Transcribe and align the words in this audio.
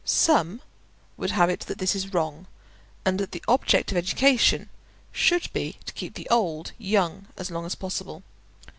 Some 0.03 0.61
would 1.15 1.29
have 1.29 1.47
it 1.51 1.59
that 1.67 1.77
this 1.77 1.93
is 1.93 2.11
wrong, 2.11 2.47
and 3.05 3.19
that 3.19 3.33
the 3.33 3.43
object 3.47 3.91
of 3.91 3.97
education 3.99 4.67
should 5.11 5.53
be 5.53 5.77
to 5.85 5.93
keep 5.93 6.15
the 6.15 6.27
old 6.31 6.71
young 6.79 7.27
as 7.37 7.51
long 7.51 7.67
as 7.67 7.75
possible. 7.75 8.23